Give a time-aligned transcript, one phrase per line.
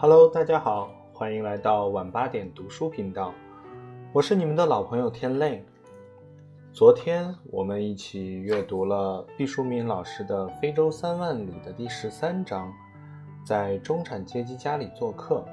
[0.00, 3.34] Hello，大家好，欢迎来到晚八点读书频道，
[4.12, 5.60] 我是你们的老朋友天泪。
[6.72, 12.72] 昨天我们一起阅读了毕淑敏老师的《非洲三万里》的第十三章，
[13.44, 15.44] 在中产阶级家里做客。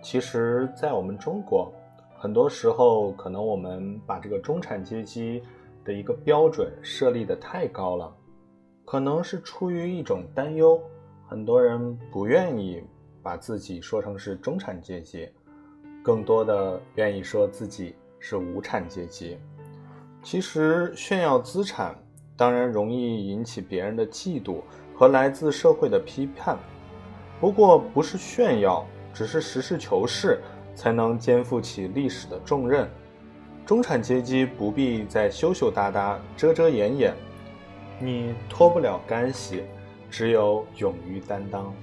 [0.00, 1.68] 其实，在我们中国，
[2.16, 5.42] 很多时候可能我们把这个中产阶级
[5.84, 8.14] 的一个标准设立的太高了，
[8.84, 10.80] 可能是出于一种担忧，
[11.26, 12.80] 很多人不愿意
[13.26, 15.28] 把自己说成是中产阶级，
[16.00, 19.36] 更多的愿意说自己是无产阶级。
[20.22, 21.92] 其实炫耀资产
[22.36, 24.60] 当然容易引起别人的嫉妒
[24.94, 26.56] 和来自社会的批判，
[27.40, 30.40] 不过不是炫耀，只是实事求是，
[30.76, 32.88] 才能肩负起历史的重任。
[33.66, 37.12] 中产阶级不必再羞羞答答、遮遮掩掩，
[38.00, 39.64] 你脱不了干系，
[40.08, 41.74] 只有勇于担当。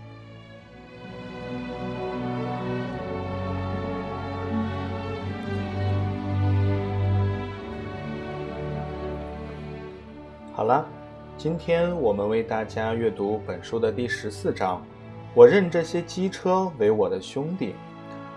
[10.56, 10.86] 好了，
[11.36, 14.82] 今天我们为大家阅读本书的第十四章。
[15.34, 17.74] 我认这些机车为我的兄弟。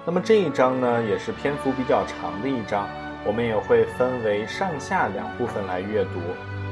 [0.04, 2.88] 那么这一章呢，也是篇幅比较长的一章，
[3.24, 6.18] 我们也会分为上下两部分来阅读。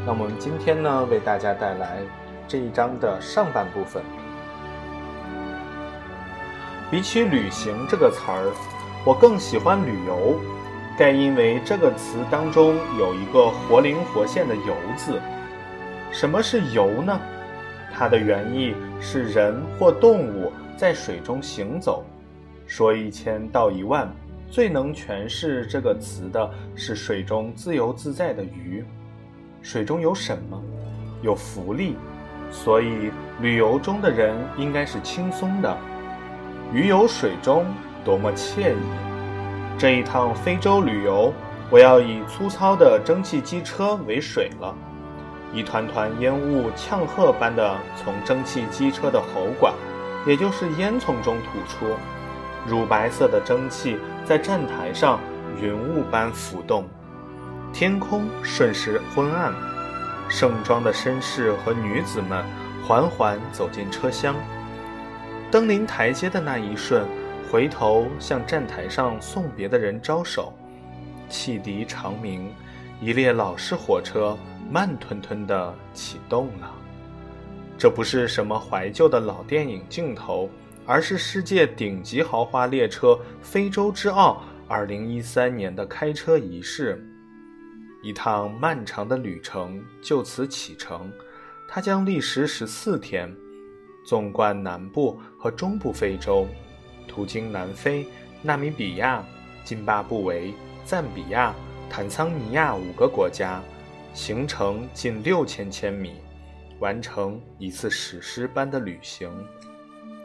[0.06, 1.98] 那我们今天呢，为大家带来
[2.48, 4.02] 这一章的上半部分。
[6.94, 8.52] 比起旅行这个词儿，
[9.04, 10.38] 我更喜欢旅游，
[10.96, 15.20] 盖因为这个词当中有一个活灵活现的“游”字。
[16.12, 17.20] 什么是游呢？
[17.92, 22.04] 它的原意是人或动物在水中行走。
[22.64, 24.08] 说一千道一万，
[24.48, 28.84] 最能诠释这个词的是水中自由自在的鱼。
[29.62, 30.62] 水中有什么？
[31.22, 31.96] 有浮力，
[32.52, 35.76] 所以旅游中的人应该是轻松的。
[36.72, 37.66] 鱼游水中，
[38.04, 38.76] 多么惬意！
[39.78, 41.32] 这一趟非洲旅游，
[41.70, 44.74] 我要以粗糙的蒸汽机车为水了。
[45.52, 49.72] 一团团烟雾呛鹤般的从蒸汽机车的喉管，
[50.26, 51.94] 也就是烟囱中吐出，
[52.66, 55.20] 乳白色的蒸汽在站台上
[55.60, 56.84] 云雾般浮动，
[57.72, 59.52] 天空瞬时昏暗。
[60.28, 62.44] 盛装的绅士和女子们
[62.82, 64.34] 缓缓走进车厢，
[65.54, 67.06] 登临台阶的那一瞬，
[67.48, 70.52] 回头向站台上送别的人招手，
[71.28, 72.52] 汽笛长鸣，
[73.00, 74.36] 一列老式火车。
[74.68, 76.74] 慢吞吞地启动了，
[77.78, 80.50] 这不是什么怀旧的老电影镜头，
[80.86, 87.00] 而是世界顶级豪华列车“非洲之傲”二零一三年的开车仪式。
[88.02, 91.12] 一趟漫长的旅程就此启程，
[91.68, 93.32] 它将历时十四天，
[94.04, 96.46] 纵贯南部和中部非洲，
[97.08, 98.06] 途经南非、
[98.42, 99.24] 纳米比亚、
[99.64, 100.52] 津巴布韦、
[100.84, 101.54] 赞比亚、
[101.88, 103.62] 坦桑尼亚五个国家。
[104.12, 106.12] 行程近六千千米，
[106.78, 109.28] 完成一次史诗般的旅行。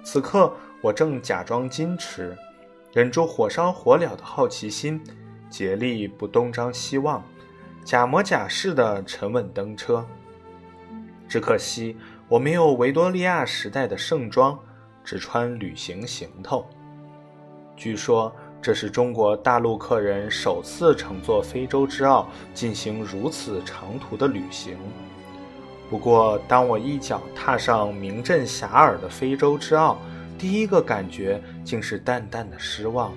[0.04, 2.38] 此刻，我正假装矜持，
[2.94, 5.02] 忍住火烧火燎的好奇心，
[5.50, 7.24] 竭力不东张西望，
[7.84, 10.06] 假模假式的沉稳登车。
[11.28, 11.98] 只可惜，
[12.30, 14.58] 我没有维多利亚时代的盛装，
[15.04, 16.66] 只穿旅行行头。
[17.76, 18.34] 据说。
[18.62, 24.76] 这是中国大陆客人首次乘坐非洲之傲进行如此长途的旅行。
[25.90, 29.98] 不过，当我一脚踏上名震遐迩的非洲之傲，
[30.38, 33.14] 第一个感觉竟是淡淡的失望。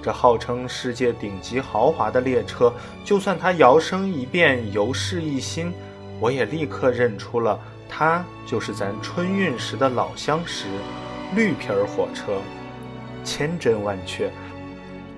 [0.00, 2.72] 这号称世界顶级豪华的列车，
[3.04, 5.72] 就算它摇身一变游世一新，
[6.20, 7.58] 我也立刻认出了
[7.94, 10.64] 它就是咱春运时的老相识——
[11.36, 12.40] 绿皮儿火车。
[13.22, 14.32] 千真万确。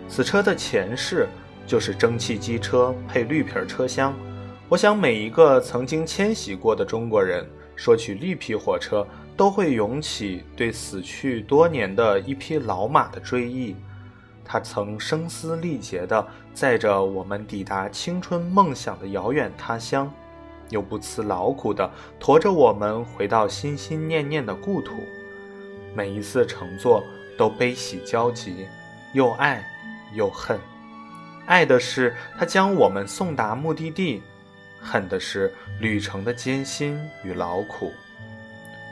[0.08, 1.28] 此车的前世
[1.68, 4.12] 就是蒸汽机车配绿皮车厢。
[4.68, 7.46] 我想每一个曾经迁徙过的中国人，
[7.76, 9.06] 说起绿皮火车，
[9.36, 13.76] 都会涌起对死去多年的一匹老马的追忆。
[14.44, 20.12] 它曾声嘶力竭地载着我们抵达青春梦想的遥远他乡，
[20.70, 24.94] 又不辞劳苦地驮着我们回到心心念念的故土。
[25.94, 27.02] 每一次乘坐
[27.38, 28.66] 都悲喜交集，
[29.12, 29.64] 又爱。
[30.12, 30.60] 又恨，
[31.44, 34.22] 爱的是他将我们送达目的地，
[34.80, 37.92] 恨的是旅程的艰辛与劳苦。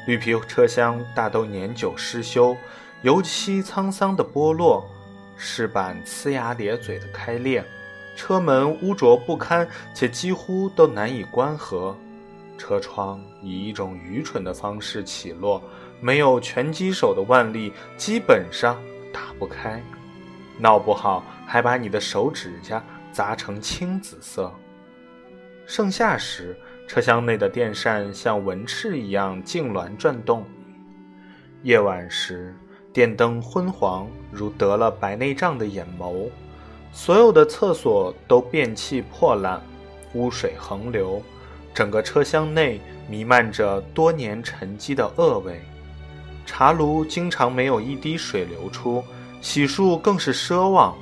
[0.08, 2.56] 绿皮车厢大都年久失修，
[3.02, 4.84] 油漆沧桑的剥落，
[5.36, 7.64] 饰板呲牙咧嘴的开裂，
[8.16, 11.96] 车门污浊不堪且几乎都难以关合，
[12.58, 15.62] 车窗以一种愚蠢的方式起落，
[16.00, 18.80] 没有拳击手的腕力，基本上
[19.12, 19.82] 打不开。
[20.58, 24.52] 闹不好还把你的手指甲砸成青紫色。
[25.66, 26.56] 盛夏时，
[26.86, 30.42] 车厢内的电扇像蚊翅一样痉挛转动；
[31.62, 32.54] 夜晚时，
[32.92, 36.28] 电灯昏黄，如得了白内障的眼眸。
[36.92, 39.60] 所有的厕所都便器破烂，
[40.12, 41.22] 污水横流，
[41.72, 45.60] 整个车厢内弥漫着多年沉积的恶味。
[46.44, 49.02] 茶炉经常没有一滴水流出，
[49.40, 50.94] 洗漱更是奢望。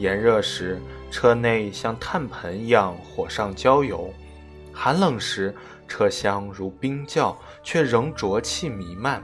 [0.00, 0.80] 炎热时，
[1.10, 4.12] 车内像炭盆一样火上浇油；
[4.72, 5.54] 寒冷时，
[5.86, 9.22] 车厢如冰窖，却仍浊气弥漫。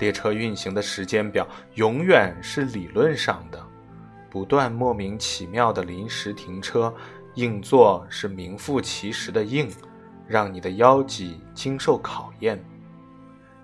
[0.00, 1.46] 列车运行的时间表
[1.76, 3.64] 永远是理论上的，
[4.30, 6.94] 不断莫名其妙的临时停车，
[7.34, 9.70] 硬座是名副其实的硬，
[10.26, 12.62] 让你的腰脊经受考验。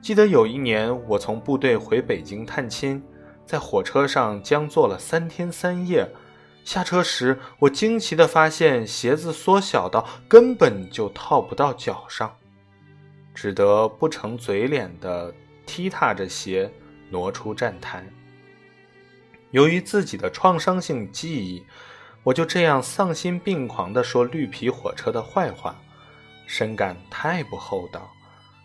[0.01, 3.03] 记得有一年，我从部队回北京探亲，
[3.47, 6.09] 在火车上将坐了三天三夜。
[6.65, 12.35] 下车时，我惊奇地发现鞋子缩小到根本就套不到脚上，
[13.35, 15.35] 只得不成嘴脸地。
[15.67, 16.71] 踢踏着鞋
[17.09, 18.07] 挪出站台。
[19.55, 21.65] 由于自己的创伤性记忆，
[22.25, 25.81] 我就这样丧心病狂地说绿皮火车的坏话，
[26.45, 28.11] 深感太不厚道。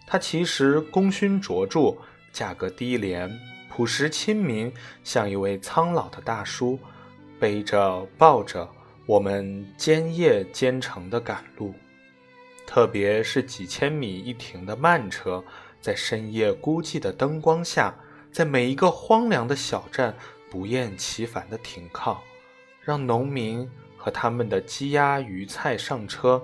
[0.08, 1.96] 它其实功勋卓著，
[2.34, 3.32] 价格低廉，
[3.70, 6.80] 朴实亲民，像一位苍老的大叔，
[7.40, 8.68] 背着抱着
[9.06, 11.76] 我们兼夜兼程的赶路，
[12.66, 15.44] 特别是几千米一停的慢车。
[15.80, 17.94] 在深夜孤寂的灯光下，
[18.32, 20.16] 在每一个荒凉的小站
[20.50, 22.24] 不厌其烦地停靠，
[22.82, 26.42] 让农民和他们的鸡鸭鱼菜上车。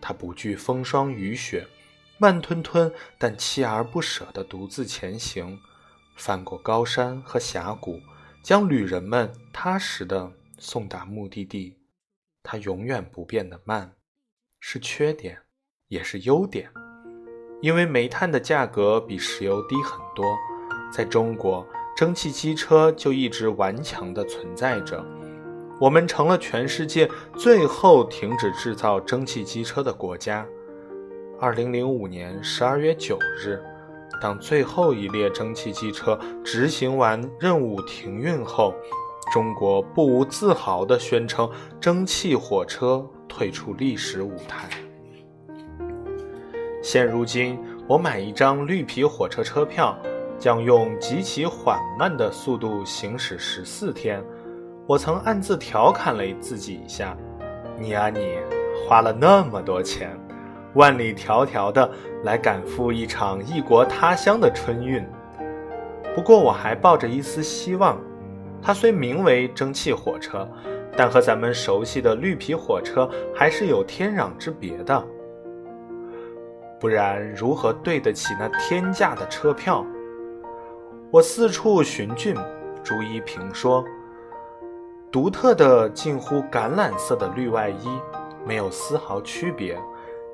[0.00, 1.66] 他不惧风霜雨雪，
[2.18, 5.60] 慢吞吞但锲而不舍地独自前行，
[6.16, 8.00] 翻过高山和峡谷，
[8.42, 11.76] 将旅人们踏实地送达目的地。
[12.42, 13.96] 他永远不变的慢，
[14.58, 15.42] 是缺点，
[15.88, 16.70] 也是优点。
[17.60, 20.24] 因为煤炭的价格比石油低很多，
[20.90, 21.66] 在中国，
[22.00, 25.04] 蒸汽机车就一直顽强地存在着。
[25.78, 27.06] 我们成了全世界
[27.36, 30.46] 最后停止制造蒸汽机车的国家。
[31.38, 33.62] 二零零五年十二月九日，
[34.18, 38.72] 当最后一列蒸汽机车执行完任务停运后，
[39.30, 44.70] 中国不无自豪地宣称：蒸汽火车退出历史舞台。
[46.82, 49.94] 现如今，我买一张绿皮火车车票，
[50.40, 54.24] 将用极其缓慢的速度行驶十四天。
[54.86, 57.16] 我曾暗自调侃了自己一下
[57.78, 58.38] ：“你啊你，
[58.88, 60.18] 花了那么多钱，
[60.74, 61.88] 万里迢迢的
[62.24, 65.06] 来赶赴一场异国他乡的春运。”
[66.16, 68.00] 不过，我还抱着一丝希望。
[68.62, 70.48] 它虽名为蒸汽火车，
[70.96, 75.02] 但和咱们熟悉的绿皮火车还是有天壤之别的。
[76.80, 79.84] 不然如何对得起那天价的车票？
[81.12, 82.36] 我四处寻俊，
[82.84, 83.84] 逐一评说。
[85.10, 87.88] 独特的近乎橄榄色的绿外衣，
[88.46, 89.76] 没有丝毫区别。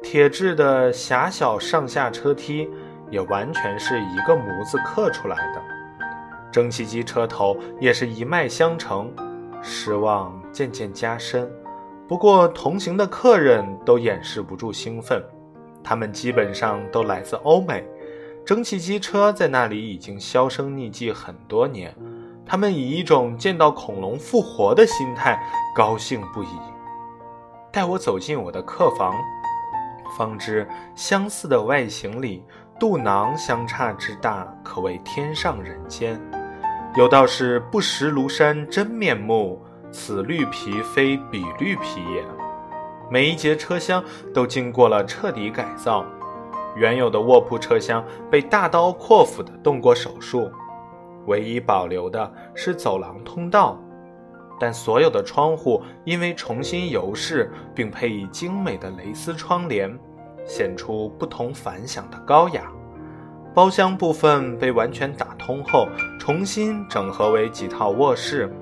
[0.02, 2.68] 铁质的狭小上下车梯，
[3.11, 5.62] 也完全是一个模子刻出来的。
[6.52, 9.11] 蒸汽机车头也是一脉相承。
[9.62, 11.50] 失望渐渐加深，
[12.06, 15.25] 不过同行的客人都掩饰不住兴奋。
[15.83, 17.83] 他们基本上都来自欧美，
[18.46, 21.92] 蒸汽机车在那里已经销声匿迹很多年。
[22.46, 25.36] 他们以一种见到恐龙复活的心态
[25.74, 26.48] 高兴不已。
[27.72, 29.12] 带我走进我的客房，
[30.16, 32.44] 方知相似的外形里，
[32.78, 36.16] 肚囊相差之大，可谓天上人间。
[36.96, 39.60] 有道是不识庐山真面目，
[39.90, 42.24] 此绿皮非彼绿皮也。
[43.10, 46.04] 每一节车厢都经过了彻底改造，
[46.76, 50.50] 原有的卧铺车厢被大刀阔斧地动过手术，
[51.26, 53.80] 唯一保留的是走廊通道，
[54.61, 59.99] 但所有的窗户因为重新油饰并配以精美的蕾丝窗帘，
[60.45, 62.71] 显出不同凡响的高雅。
[63.54, 68.54] 包厢部分被完全打通后，重新整合为几套卧室，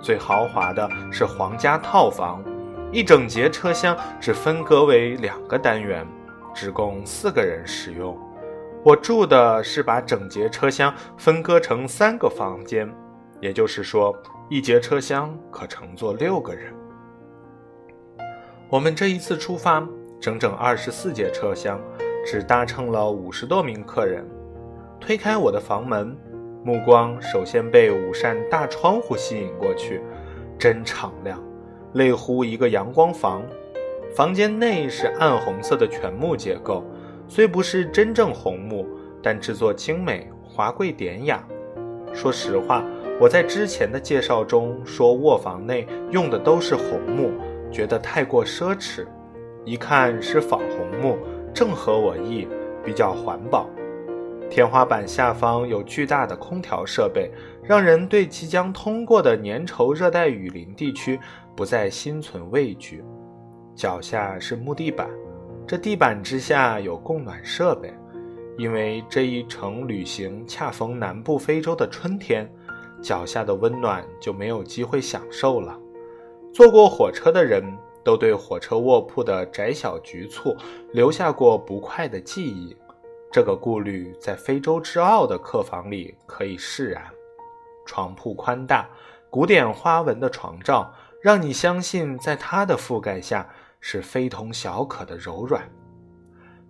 [0.00, 2.40] 最豪华的是皇家套房。
[2.92, 6.06] 一整节车厢只分割为两个单元，
[6.54, 8.18] 只供四个人使用。
[8.84, 12.88] 我住的是把整节车厢分割成三个房间，
[13.40, 14.16] 也就是说，
[14.48, 16.72] 一节车厢可乘坐六个人。
[18.70, 19.86] 我们这一次出发，
[20.20, 21.80] 整整二十四节车厢，
[22.24, 24.24] 只搭乘了五十多名客人。
[25.00, 26.16] 推开我的房门，
[26.64, 30.00] 目光首先被五扇大窗户吸引过去，
[30.58, 31.42] 真敞亮，
[31.94, 33.42] 类乎一个阳光房。
[34.14, 36.84] 房间内是暗红色的全木结构，
[37.28, 38.86] 虽不是真正红木，
[39.22, 41.46] 但制作精美、华贵典雅。
[42.12, 42.82] 说实话，
[43.20, 47.32] 我在之前的介绍中说卧房内用的都是红木，
[47.70, 49.06] 觉得太过奢侈。
[49.64, 51.18] 一看是仿红木，
[51.52, 52.48] 正合我意，
[52.82, 53.68] 比较环保。
[54.50, 57.30] 天花板下方有巨大的空调设备，
[57.62, 61.20] 让人对即将通过的粘稠热带雨林地区
[61.54, 63.04] 不再心存畏惧。
[63.78, 65.08] 脚下是木地板，
[65.64, 67.94] 这地板之下有供暖设备。
[68.56, 72.52] 因为这一程旅行恰逢南部非洲的春天，
[73.00, 75.78] 脚下的温暖就没有机会享受了。
[76.52, 77.62] 坐过火车的人
[78.02, 80.56] 都对火车卧铺的窄小局促
[80.92, 82.76] 留下过不快的记忆。
[83.30, 87.04] 这个顾虑在非洲之奥的客房里可以释然。
[87.86, 88.88] 床铺宽大，
[89.30, 90.92] 古典花纹的床罩
[91.22, 93.48] 让你相信，在它的覆盖下
[93.80, 95.70] 是非同小可的柔软。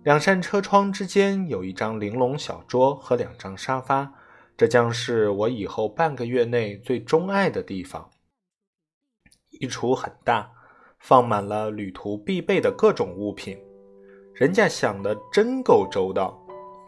[0.03, 4.13] 两扇车窗之间有一张玲珑小桌和两张沙发，
[4.55, 8.09] 这将是我以后半个月内最钟爱的地方。
[9.49, 10.49] 衣橱很大，
[10.99, 13.57] 放满了旅途必备的各种物品，
[14.33, 16.39] 人家想的真够周到，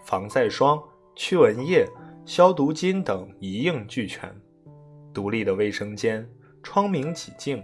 [0.05, 0.81] 防晒霜、
[1.15, 1.85] 驱蚊液、
[2.25, 4.33] 消毒巾等一应俱全。
[5.13, 6.25] 独立的卫生间，
[6.63, 7.61] 窗明几净，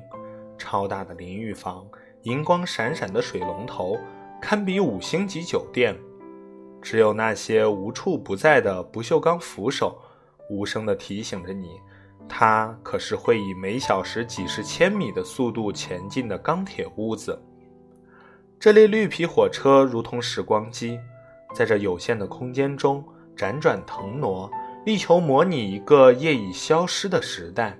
[0.58, 1.88] 超大的淋浴房，
[2.28, 3.98] 银光闪闪的水龙头。
[4.40, 5.98] 堪比五星级酒店，
[6.80, 10.00] 只有那些无处不在的不锈钢扶手，
[10.48, 11.82] 无声地提醒着你，
[12.30, 17.42] 它可是会以每小时几十千米的速度前进的钢铁屋子。
[18.60, 21.00] 这列绿皮火车如同时光机，
[21.56, 23.04] 在这有限的空间中
[23.36, 24.48] 辗转腾挪，
[24.86, 27.76] 力求模拟一个业已消失的时代。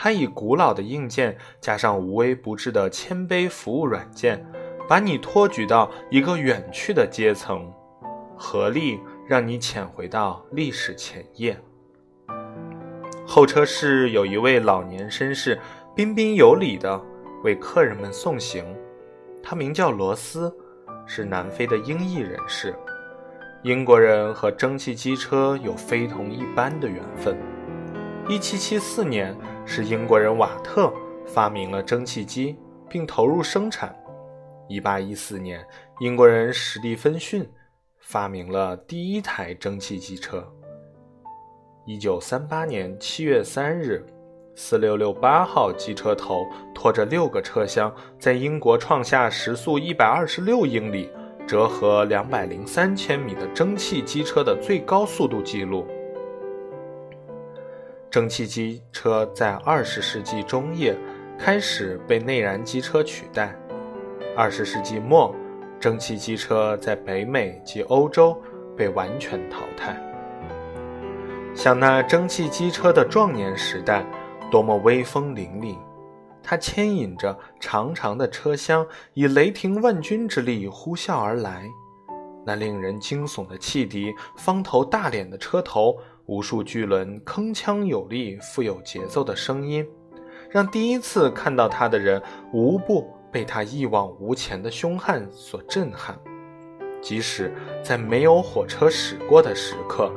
[0.00, 4.46] 它以古老的硬件加上无微不至的谦卑服务软件。
[4.88, 7.70] 把你托举到一个远去的阶层，
[8.38, 11.60] 合力让你潜回到历史前夜。
[13.26, 15.60] 候车室有一位老年绅士，
[15.94, 16.98] 彬彬有礼地
[17.44, 18.64] 为客人们送行。
[19.42, 20.50] 他名叫罗斯，
[21.04, 22.74] 是南非的英裔人士。
[23.62, 27.36] 英国人和蒸汽机车有非同一般的缘分。
[28.28, 30.92] 1774年，是英国人瓦特
[31.26, 32.54] 发明了蒸汽机，
[32.86, 33.96] 并投入生产。
[34.68, 35.66] 一八一四年，
[35.98, 37.48] 英国人史蒂芬逊
[38.00, 40.46] 发明了第一台蒸汽机车。
[41.86, 44.04] 一九三八年七月三日，
[44.54, 51.10] 四六六八号机车头拖着六个车厢，在英国创下时速一百二十六英里、
[51.46, 55.86] 折合两百零三千米的蒸汽机车的最高速度记录。
[58.10, 60.96] 蒸汽机车在二十世纪中叶
[61.38, 63.54] 开始被内燃机车取代。
[64.34, 65.34] 二十世纪末，
[65.78, 68.40] 蒸汽机车在北美及欧洲
[68.74, 70.02] 被完全淘汰。
[71.54, 74.06] 想那蒸汽机车的壮年时代，
[74.50, 75.76] 多么威风凛凛！
[76.42, 81.68] 它牵引着长长的车厢，以雷霆万钧之力呼啸而来。
[82.46, 85.98] 那令人惊悚的汽笛，方头大脸的车头，
[86.28, 89.84] 无数巨轮铿锵有力、富有节奏的声音，
[90.48, 93.06] 让第一次看到它的人无不。
[93.30, 96.18] 被他一往无前的凶悍所震撼，
[97.02, 97.52] 即使
[97.84, 100.10] 在没有火车驶过的时刻，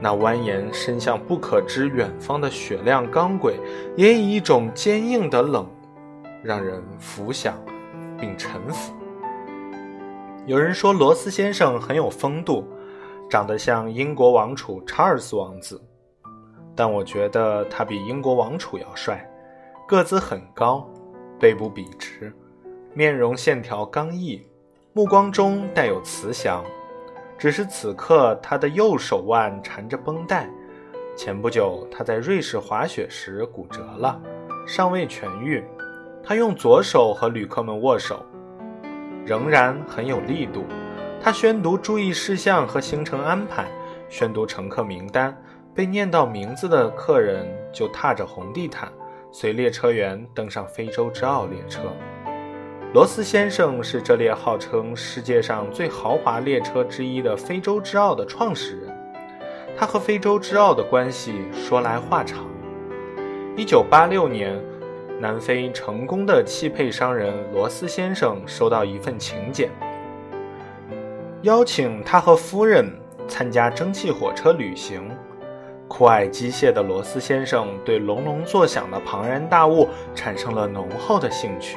[0.00, 3.60] 那蜿蜒伸向不可知远方的雪亮钢轨，
[3.98, 5.70] 也以一种坚硬的冷，
[6.42, 7.54] 让人浮想
[8.18, 8.94] 并沉服。
[10.46, 12.66] 有人说罗斯先生很有风度，
[13.34, 15.82] 长得像英国王储查尔斯王子，
[16.72, 19.28] 但我觉得他比英国王储要帅，
[19.88, 20.88] 个子很高，
[21.40, 22.32] 背部笔直。
[22.92, 24.46] 面容线条刚毅，
[24.92, 26.62] 目光中带有慈祥。
[27.36, 30.48] 只是此刻他的右手腕缠着绷带，
[31.16, 34.22] 前不久他在瑞士滑雪时骨折了，
[34.64, 35.60] 尚未痊愈。
[36.22, 38.24] 他用左手和旅客们握手，
[39.26, 40.64] 仍然很有力度。
[41.24, 43.66] 他宣读注意事项和行程安排，
[44.10, 45.34] 宣读乘客名单。
[45.74, 48.92] 被念到名字的客人就踏着红地毯，
[49.32, 51.80] 随列车员登上非洲之奥列车。
[52.92, 58.94] 罗斯先生是这列号称世界上最豪华列车之一的非洲之奥的创始人。
[59.78, 62.44] 他和非洲之奥的关系说来话长。
[63.56, 64.62] 1986年，
[65.18, 69.70] 南非成功的汽配商人罗斯先生收到一份请柬，
[71.44, 72.90] 邀请他和夫人
[73.28, 75.10] 参加蒸汽火车旅行。
[75.86, 81.76] 酷爱机械的罗斯先生对隆隆作响的庞然大物产生了浓厚的兴趣，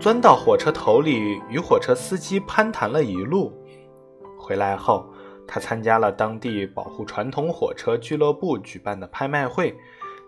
[0.00, 3.52] 钻到火车头里与火车司机攀谈了一路。
[4.36, 5.08] 回来后，
[5.46, 9.78] 他参加了当地保护传统火车俱乐部举办的拍卖会，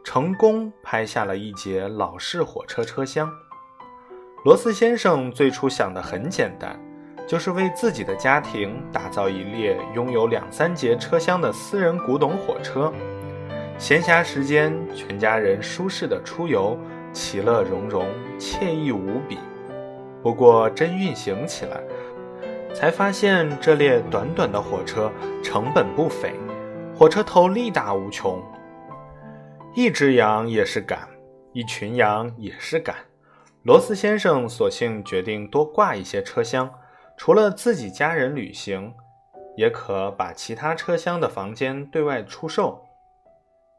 [0.05, 3.29] 成功拍下了一节老式火车车厢。
[4.45, 6.81] 罗斯先生最初想的很简单。
[7.27, 12.93] 就是为自己的家庭打造一列拥有两三节车厢的私人古董火车，
[13.79, 16.77] 闲暇时间全家人舒适的出游，
[17.13, 18.07] 其乐融融，
[18.39, 19.39] 惬意无比。
[20.23, 21.81] 不过真运行起来，
[22.75, 25.11] 才发现这列短短的火车
[25.43, 26.35] 成本不菲，
[26.95, 28.43] 火车头力大无穷，
[29.75, 31.09] 一只羊也是赶，
[31.53, 32.95] 一群羊也是赶。
[33.63, 36.71] 罗斯先生索性决定多挂一些车厢。
[37.25, 38.93] 除了自己家人旅行，
[39.57, 42.85] 也可把其他车厢的房间对外出售，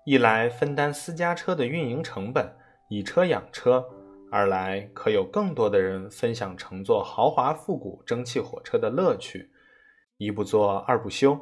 [0.06, 2.50] 一来分担私家车的运营成本，
[2.88, 3.84] 以车养车；
[4.32, 9.52] 二来可有更多的人分享乘坐豪华复古蒸汽火车的乐趣。
[10.16, 11.38] 一不做二不休，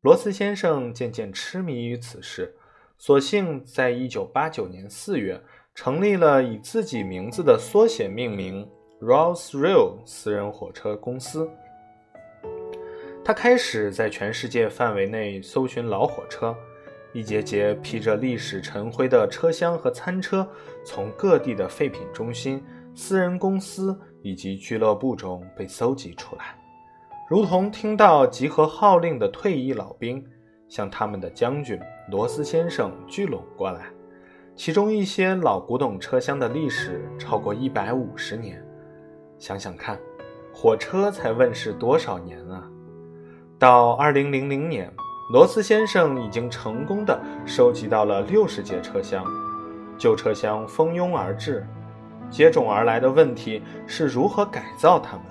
[0.00, 2.56] 罗斯先生渐渐痴迷于此事，
[2.98, 5.40] 索性在一九八九年四月
[5.76, 8.68] 成立了以自己名字的缩写命名。
[9.00, 11.46] Rolls-Royce 私人火车公司，
[13.22, 16.56] 他开始在全世界范围内搜寻老火车，
[17.12, 20.48] 一节节披着历史尘灰的车厢和餐车，
[20.82, 26.56] 从各地的废品中心、私人公司以及俱乐部中被搜集出来，
[27.28, 30.24] 如同听到集合号令的退役老兵，
[30.68, 31.78] 向他们的将军
[32.10, 33.90] 罗斯先生聚拢过来。
[34.54, 38.65] 其中一些老古董车厢的历史超过一百五十年。
[39.38, 39.98] 想想看，
[40.52, 42.62] 火车才问世多少年啊？
[43.58, 44.92] 到二零零零年，
[45.32, 49.24] 罗斯先生已经成功的收集到了六十节车厢，
[49.98, 51.66] 旧车厢蜂拥而至，
[52.30, 55.24] 接踵而来的问题是如何改造它们。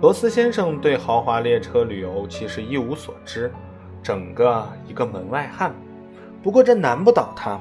[0.00, 3.52] 罗斯先生对豪华列车旅游其实一无所知，
[4.02, 5.74] 整个一个门外汉。
[6.42, 7.60] 不过这难不倒他。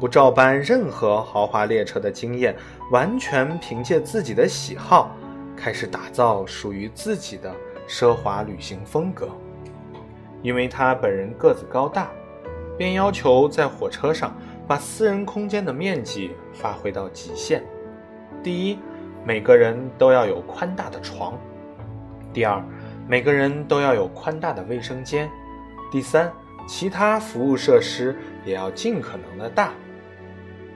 [0.00, 2.54] 不照搬任何豪华列车的经验，
[2.90, 5.16] 完全凭借自己的喜好，
[5.56, 7.54] 开始打造属于自己的
[7.88, 9.28] 奢华旅行风格。
[10.42, 12.10] 因为他本人个子高大，
[12.76, 17.64] 便要求在火车上把私人空间的面积发挥到极限。
[18.42, 18.78] 第一，
[19.24, 21.32] 每个人都要有宽大的床；
[22.32, 22.62] 第二，
[23.08, 25.28] 每个人都要有宽大的卫生间；
[25.90, 26.30] 第三，
[26.66, 29.72] 其他服务设施也要尽可能的大。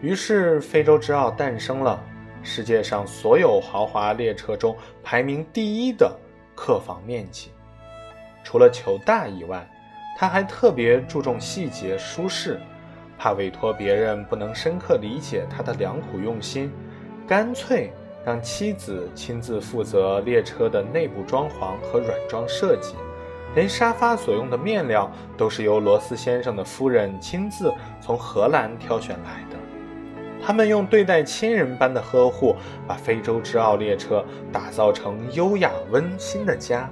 [0.01, 2.01] 于是，非洲之傲诞生了，
[2.43, 6.17] 世界上所有豪华列车中排名第一的
[6.55, 7.51] 客房面积。
[8.45, 9.69] 除了求大以外，
[10.17, 12.61] 他还特别注重细节舒适，
[13.19, 16.73] 怕委托别人不能深刻理解他的良苦用心，
[17.27, 17.93] 干脆
[18.25, 22.95] 让妻子亲自负责列车的内部装潢和软装设计，
[23.57, 29.58] 连沙发所用的面料都是由罗斯先生的夫人亲自从荷兰挑选来的。
[30.49, 32.57] 他们用对待亲人般的呵护，
[32.87, 36.89] 把非洲之奥列车打造成优雅温馨的家。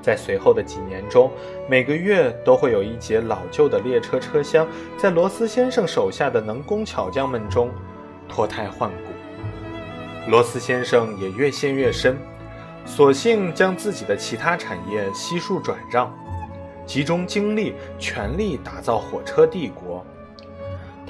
[0.00, 1.30] 在随后的几年中，
[1.68, 4.66] 每个月都会有一节老旧的列车车厢，
[4.96, 7.68] 在罗斯先生手下的能工巧匠们中
[8.30, 10.30] 脱胎换骨。
[10.30, 12.16] 罗斯先生也越陷越深，
[12.86, 16.10] 索性将自己的其他产业悉数转让，
[16.86, 20.02] 集中精力，全力打造火车帝国。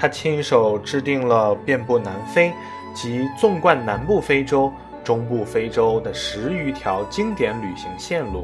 [0.03, 2.51] 他亲手制定了遍布南非
[2.93, 4.69] 及纵贯南部非洲、
[5.01, 8.43] 中部非洲的十余条经典旅行线路，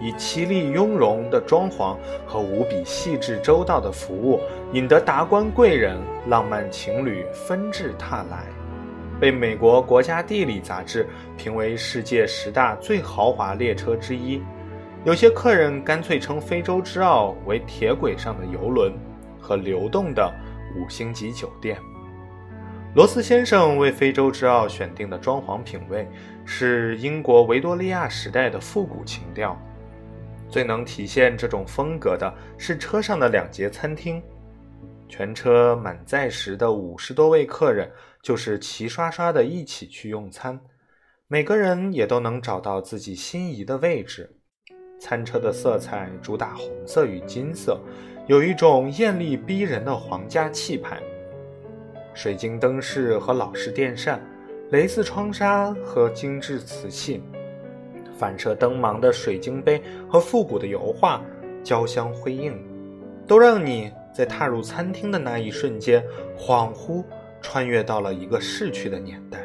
[0.00, 1.94] 以绮丽雍容的装潢
[2.26, 4.40] 和无比细致周到的服务，
[4.72, 8.46] 引得达官贵人、浪漫情侣纷至沓来，
[9.20, 14.42] 被美国国家地理杂志评为世界十大最豪华列车之一。
[15.04, 18.90] 有些客人干脆称非洲之奥为铁轨上的游轮
[19.38, 20.32] 和流动的。
[20.76, 21.80] 五星级酒店，
[22.94, 26.08] 罗斯先生为非洲之奥选定的装潢品味
[26.44, 29.56] 是英国维多利亚时代的复古情调。
[30.48, 34.22] 最能体现这种风格的是车上的两节餐厅，
[35.06, 37.90] 全车满载时的五十多位客人
[38.22, 40.58] 就是齐刷刷的一起去用餐，
[41.26, 44.34] 每个人也都能找到自己心仪的位置。
[44.98, 47.80] 餐车的色彩主打红色与金色。
[48.28, 51.00] 有一种艳丽逼人的皇家气派，
[52.12, 54.20] 水晶灯饰和老式电扇，
[54.70, 57.22] 蕾丝窗纱和精致瓷器，
[58.18, 61.24] 反射灯芒的水晶杯和复古的油画
[61.64, 62.62] 交相辉映，
[63.26, 66.04] 都让你在踏入餐厅的那一瞬间，
[66.36, 67.02] 恍惚
[67.40, 69.40] 穿越到了一个逝去的年代。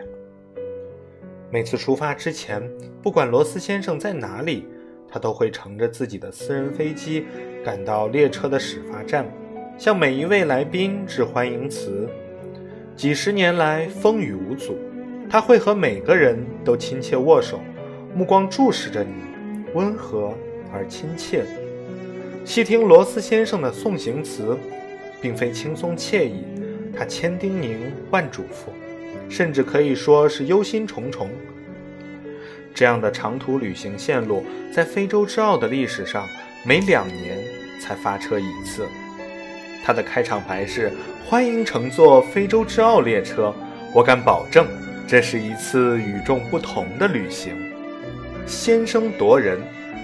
[1.50, 2.70] 每次出发之前，
[3.02, 4.68] 不管罗斯先生在哪里，
[5.14, 7.24] 他都会乘着自己的私人飞机
[7.64, 9.32] 赶到列车的始发站，
[9.78, 12.10] 向每一位来宾致欢迎词。
[12.96, 14.76] 几十年来风雨无阻，
[15.30, 17.60] 他会和每个人都亲切握手，
[18.16, 19.14] 目光注视着你，
[19.76, 20.34] 温和
[20.74, 21.46] 而亲切。
[22.44, 24.58] 细听罗斯先生的送行词，
[25.22, 26.44] 并非轻松惬意，
[26.98, 27.78] 他千叮咛
[28.10, 28.72] 万嘱咐。
[29.30, 31.28] 甚至可以说是忧心忡忡。
[32.74, 36.28] 这样的长途旅行线路，在非洲之奥的历史上，
[36.66, 37.38] 每两年
[37.80, 38.88] 才发车一次。
[39.86, 40.92] 它的开场白是
[41.28, 43.54] “欢迎乘坐非洲之奥列车”，
[43.94, 44.66] 我敢保证，
[45.08, 47.54] 这是一次与众不同的旅行。
[48.46, 49.60] 先声夺人，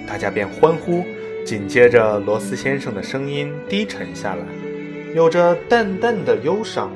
[0.07, 1.03] 大家便欢呼。
[1.45, 4.45] 紧接着，罗斯先生的声音低沉下来，
[5.15, 6.91] 有着淡淡的忧伤。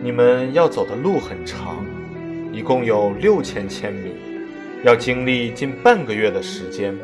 [0.00, 1.84] 你们要走的路很长，
[2.52, 4.13] 一共有六千千米，
[4.84, 6.94] 要经历近半个月的时间。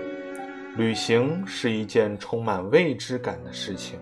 [0.76, 3.98] 旅行是一件充满未知感的事情，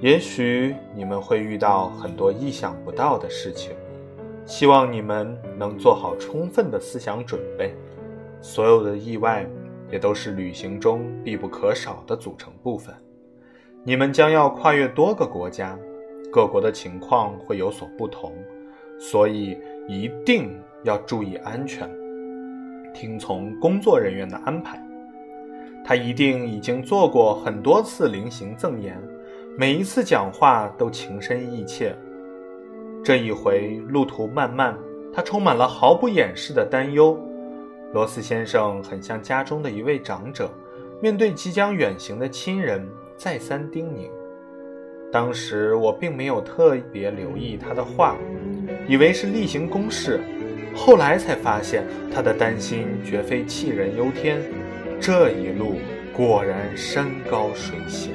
[0.00, 3.76] 也许你们会遇到很多意想不到的事情。
[4.46, 7.74] 希望你们能做好充分的思想准备。
[8.40, 9.46] 所有的意外
[9.92, 12.94] 也都是旅行中必不可少的组成部分。
[13.84, 15.78] 你们将要跨越多个国家。
[16.32, 18.32] 各国的情况会有所不同，
[18.98, 21.88] 所以一定要注意安全，
[22.96, 24.82] 听从工作人员的安排。
[25.84, 28.98] 他一定已经做过很多次临行赠言，
[29.58, 31.94] 每一次讲话都情深意切。
[33.04, 34.74] 这一回路途漫漫，
[35.12, 37.16] 他充满了毫不掩饰的担忧。
[37.92, 40.50] 罗斯先生很像家中的一位长者，
[41.00, 42.84] 面对即将远行的亲人，
[43.16, 44.10] 再三叮咛。
[45.12, 48.16] 当时我并没有特别留意他的话，
[48.88, 50.20] 以为是例行公事，
[50.76, 51.84] 后来才发现
[52.14, 54.40] 他的担心绝非杞人忧天。
[55.00, 55.80] 这一路
[56.12, 58.12] 果然山高水险。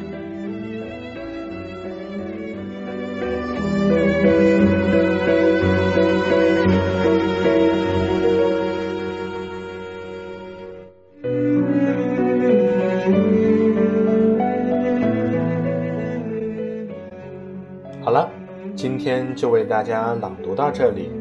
[18.02, 18.30] 好了，
[18.76, 21.12] 今天就为大家朗读到这里。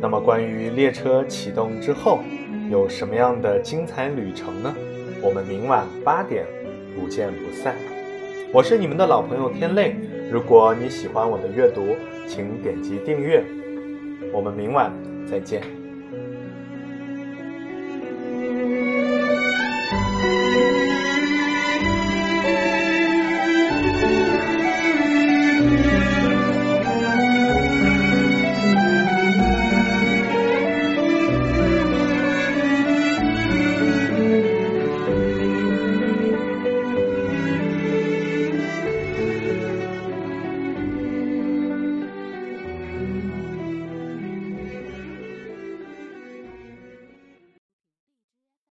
[0.00, 2.20] 那么，关于列车启动之后
[2.70, 4.74] 有什么样的精彩旅程呢？
[5.20, 6.46] 我们明晚八点
[6.94, 7.74] 不见不散。
[8.52, 9.96] 我是你们的老朋友天泪。
[10.30, 13.42] 如果你喜欢我的阅读，请点击订阅。
[14.32, 14.92] 我们明晚
[15.28, 15.77] 再见。